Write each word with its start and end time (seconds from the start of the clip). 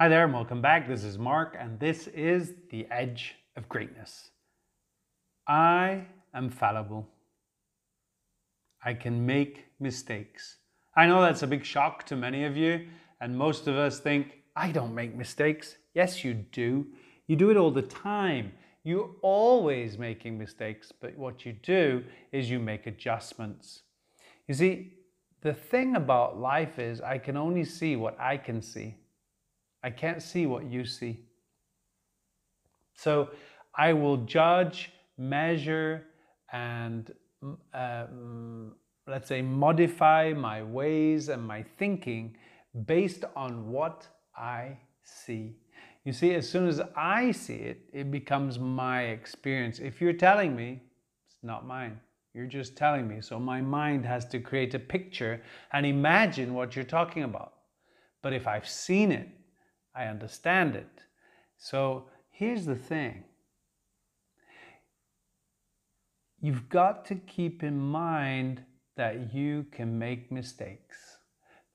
Hi 0.00 0.06
there, 0.06 0.22
and 0.22 0.32
welcome 0.32 0.62
back. 0.62 0.86
This 0.86 1.02
is 1.02 1.18
Mark, 1.18 1.56
and 1.58 1.80
this 1.80 2.06
is 2.06 2.52
The 2.70 2.86
Edge 2.88 3.34
of 3.56 3.68
Greatness. 3.68 4.30
I 5.48 6.04
am 6.32 6.50
fallible. 6.50 7.08
I 8.84 8.94
can 8.94 9.26
make 9.26 9.64
mistakes. 9.80 10.58
I 10.94 11.08
know 11.08 11.20
that's 11.20 11.42
a 11.42 11.48
big 11.48 11.64
shock 11.64 12.06
to 12.06 12.14
many 12.14 12.44
of 12.44 12.56
you, 12.56 12.86
and 13.20 13.36
most 13.36 13.66
of 13.66 13.74
us 13.74 13.98
think, 13.98 14.34
I 14.54 14.70
don't 14.70 14.94
make 14.94 15.16
mistakes. 15.16 15.74
Yes, 15.94 16.22
you 16.22 16.32
do. 16.32 16.86
You 17.26 17.34
do 17.34 17.50
it 17.50 17.56
all 17.56 17.72
the 17.72 17.82
time. 17.82 18.52
You're 18.84 19.10
always 19.20 19.98
making 19.98 20.38
mistakes, 20.38 20.92
but 20.92 21.18
what 21.18 21.44
you 21.44 21.54
do 21.54 22.04
is 22.30 22.48
you 22.48 22.60
make 22.60 22.86
adjustments. 22.86 23.82
You 24.46 24.54
see, 24.54 24.92
the 25.40 25.54
thing 25.54 25.96
about 25.96 26.38
life 26.38 26.78
is 26.78 27.00
I 27.00 27.18
can 27.18 27.36
only 27.36 27.64
see 27.64 27.96
what 27.96 28.16
I 28.20 28.36
can 28.36 28.62
see. 28.62 28.94
I 29.82 29.90
can't 29.90 30.22
see 30.22 30.46
what 30.46 30.64
you 30.70 30.84
see. 30.84 31.20
So 32.94 33.30
I 33.76 33.92
will 33.92 34.18
judge, 34.18 34.90
measure, 35.16 36.06
and 36.52 37.12
um, 37.72 38.74
let's 39.06 39.28
say 39.28 39.40
modify 39.42 40.32
my 40.32 40.62
ways 40.62 41.28
and 41.28 41.42
my 41.42 41.64
thinking 41.78 42.36
based 42.86 43.24
on 43.36 43.70
what 43.70 44.06
I 44.36 44.78
see. 45.04 45.56
You 46.04 46.12
see, 46.12 46.34
as 46.34 46.48
soon 46.48 46.68
as 46.68 46.80
I 46.96 47.32
see 47.32 47.56
it, 47.56 47.82
it 47.92 48.10
becomes 48.10 48.58
my 48.58 49.02
experience. 49.02 49.78
If 49.78 50.00
you're 50.00 50.12
telling 50.12 50.56
me, 50.56 50.82
it's 51.26 51.38
not 51.42 51.66
mine. 51.66 52.00
You're 52.34 52.46
just 52.46 52.76
telling 52.76 53.06
me. 53.06 53.20
So 53.20 53.38
my 53.38 53.60
mind 53.60 54.04
has 54.06 54.24
to 54.28 54.40
create 54.40 54.74
a 54.74 54.78
picture 54.78 55.42
and 55.72 55.84
imagine 55.84 56.54
what 56.54 56.76
you're 56.76 56.84
talking 56.84 57.24
about. 57.24 57.54
But 58.22 58.32
if 58.32 58.46
I've 58.46 58.68
seen 58.68 59.12
it, 59.12 59.28
I 59.98 60.06
understand 60.06 60.76
it. 60.76 61.02
So 61.56 62.04
here's 62.30 62.64
the 62.66 62.76
thing 62.76 63.24
you've 66.40 66.68
got 66.68 67.04
to 67.06 67.16
keep 67.16 67.64
in 67.64 67.76
mind 67.80 68.62
that 68.96 69.34
you 69.34 69.66
can 69.72 69.98
make 69.98 70.30
mistakes, 70.30 71.18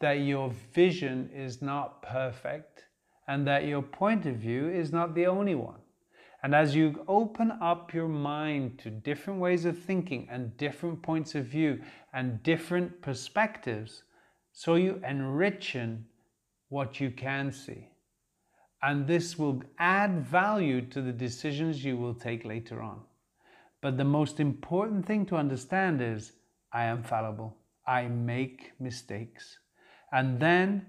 that 0.00 0.20
your 0.20 0.52
vision 0.74 1.30
is 1.34 1.62
not 1.62 2.02
perfect, 2.02 2.84
and 3.26 3.46
that 3.46 3.64
your 3.64 3.80
point 3.80 4.26
of 4.26 4.34
view 4.36 4.68
is 4.68 4.92
not 4.92 5.14
the 5.14 5.26
only 5.26 5.54
one. 5.54 5.80
And 6.42 6.54
as 6.54 6.74
you 6.74 7.02
open 7.08 7.52
up 7.62 7.94
your 7.94 8.08
mind 8.08 8.78
to 8.80 8.90
different 8.90 9.40
ways 9.40 9.64
of 9.64 9.78
thinking 9.78 10.28
and 10.30 10.56
different 10.58 11.02
points 11.02 11.34
of 11.34 11.46
view 11.46 11.80
and 12.12 12.42
different 12.42 13.00
perspectives, 13.00 14.02
so 14.52 14.74
you 14.74 15.00
enrichen 15.06 16.02
what 16.68 17.00
you 17.00 17.10
can 17.10 17.50
see 17.50 17.89
and 18.82 19.06
this 19.06 19.38
will 19.38 19.62
add 19.78 20.24
value 20.24 20.80
to 20.82 21.02
the 21.02 21.12
decisions 21.12 21.84
you 21.84 21.96
will 21.96 22.14
take 22.14 22.44
later 22.44 22.80
on. 22.80 23.00
But 23.82 23.96
the 23.96 24.04
most 24.04 24.40
important 24.40 25.06
thing 25.06 25.26
to 25.26 25.36
understand 25.36 26.00
is 26.00 26.32
I 26.72 26.84
am 26.84 27.02
fallible. 27.02 27.56
I 27.86 28.08
make 28.08 28.72
mistakes. 28.78 29.58
And 30.12 30.38
then, 30.38 30.86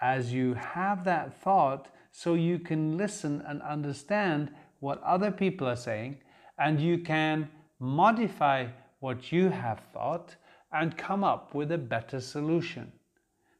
as 0.00 0.32
you 0.32 0.54
have 0.54 1.04
that 1.04 1.40
thought, 1.42 1.88
so 2.10 2.34
you 2.34 2.58
can 2.58 2.96
listen 2.96 3.42
and 3.46 3.62
understand 3.62 4.50
what 4.80 5.02
other 5.02 5.30
people 5.30 5.66
are 5.66 5.76
saying, 5.76 6.18
and 6.58 6.80
you 6.80 6.98
can 6.98 7.48
modify 7.80 8.66
what 9.00 9.32
you 9.32 9.48
have 9.48 9.80
thought 9.92 10.36
and 10.72 10.96
come 10.96 11.24
up 11.24 11.54
with 11.54 11.72
a 11.72 11.78
better 11.78 12.20
solution. 12.20 12.92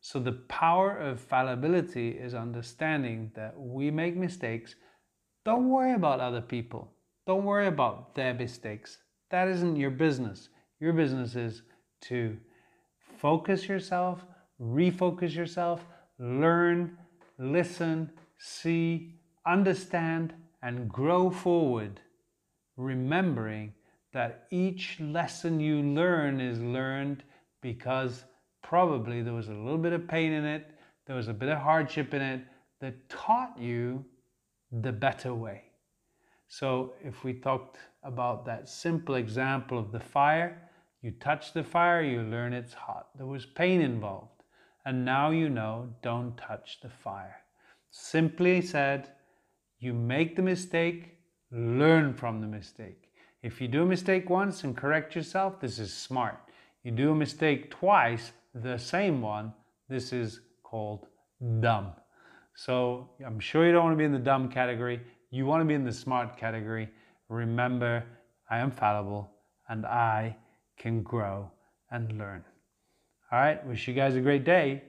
So 0.05 0.19
the 0.19 0.33
power 0.33 0.98
of 0.98 1.20
fallibility 1.20 2.08
is 2.08 2.34
understanding 2.34 3.31
that 3.36 3.55
we 3.56 3.89
make 3.92 4.17
mistakes. 4.17 4.75
Don't 5.44 5.70
worry 5.70 5.94
about 5.94 6.19
other 6.19 6.41
people. 6.41 6.93
Don't 7.25 7.44
worry 7.44 7.69
about 7.69 8.16
their 8.16 8.34
mistakes. 8.34 8.99
That 9.31 9.47
isn't 9.47 9.77
your 9.77 9.93
business. 9.93 10.49
Your 10.81 10.93
business 10.93 11.37
is 11.37 11.62
to 12.03 12.37
focus 13.16 13.69
yourself, 13.69 14.27
refocus 14.60 15.37
yourself, 15.37 15.87
learn, 16.19 16.98
listen, 17.38 18.10
see, 18.38 19.15
understand, 19.47 20.34
and 20.62 20.88
grow 20.88 21.31
forward, 21.31 22.00
remembering 22.77 23.72
that 24.12 24.48
each 24.50 24.98
lesson 24.98 25.60
you 25.60 25.81
learn 25.81 26.41
is 26.41 26.59
learned 26.59 27.22
because 27.60 28.25
probably 28.62 29.23
there 29.23 29.34
was 29.34 29.49
a 29.49 29.55
little 29.55 29.78
bit 29.78 29.93
of 29.93 30.09
pain 30.09 30.33
in 30.33 30.45
it, 30.45 30.71
there 31.06 31.17
was 31.17 31.28
a 31.28 31.34
bit 31.34 31.49
of 31.49 31.59
hardship 31.59 32.15
in 32.15 32.23
it 32.23 32.41
that 32.81 33.09
taught 33.09 33.59
you 33.59 34.05
the 34.71 34.93
better 34.93 35.34
way. 35.34 35.62
So 36.49 36.93
if 37.03 37.25
we 37.25 37.34
talked 37.34 37.78
about 38.03 38.45
that 38.47 38.69
simple 38.69 39.15
example 39.15 39.78
of 39.78 39.93
the 39.93 40.01
fire, 40.01 40.71
you 41.01 41.11
touch 41.12 41.53
the 41.53 41.65
fire, 41.65 42.03
you 42.03 42.22
learn 42.22 42.53
it's 42.53 42.75
hot. 42.75 43.09
There 43.17 43.27
was 43.27 43.45
pain 43.45 43.81
involved. 43.81 44.43
And 44.84 45.05
now 45.05 45.31
you 45.31 45.49
know, 45.49 45.89
don't 46.03 46.37
touch 46.37 46.78
the 46.83 46.89
fire. 46.89 47.37
Simply 47.91 48.61
said, 48.61 49.12
you 49.78 49.93
make 49.93 50.37
the 50.37 50.43
mistake, 50.43 51.19
learn 51.51 52.15
from 52.15 52.41
the 52.41 52.47
mistake. 52.47 53.09
If 53.43 53.61
you 53.61 53.69
do 53.69 53.83
a 53.83 53.87
mistake 53.87 54.31
once 54.31 54.62
and 54.62 54.77
correct 54.77 55.15
yourself, 55.17 55.61
this 55.61 55.78
is 55.78 55.93
smart. 55.93 56.39
You 56.84 56.93
do 56.93 57.12
a 57.12 57.15
mistake 57.15 57.71
twice 57.71 58.33
the 58.55 58.79
same 58.79 59.21
one, 59.23 59.53
this 59.89 60.13
is 60.13 60.41
called 60.63 61.07
dumb. 61.61 61.93
So 62.55 63.11
I'm 63.25 63.41
sure 63.41 63.67
you 63.67 63.73
don't 63.73 63.85
want 63.85 63.95
to 63.95 63.99
be 63.99 64.05
in 64.05 64.13
the 64.13 64.19
dumb 64.19 64.49
category. 64.49 65.01
You 65.31 65.47
want 65.47 65.63
to 65.63 65.65
be 65.65 65.75
in 65.75 65.85
the 65.85 65.93
smart 65.93 66.37
category. 66.37 66.89
Remember, 67.29 68.05
I 68.51 68.59
am 68.59 68.71
fallible 68.71 69.31
and 69.69 69.87
I 69.87 70.37
can 70.79 71.03
grow 71.03 71.51
and 71.91 72.19
learn. 72.19 72.45
All 73.31 73.39
right, 73.39 73.67
wish 73.67 73.89
you 73.89 73.95
guys 73.95 74.15
a 74.15 74.21
great 74.21 74.45
day. 74.45 74.83